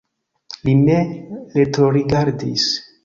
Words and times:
Li 0.69 0.73
ne 0.79 0.95
retrorigardis. 1.59 2.67